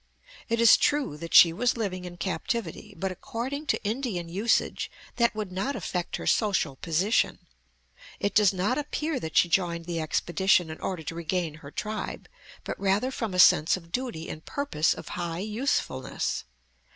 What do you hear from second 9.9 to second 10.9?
expedition in